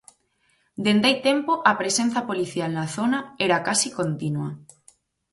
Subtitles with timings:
[0.83, 4.49] Dende hai tempo a presenza policial na zona era case continua.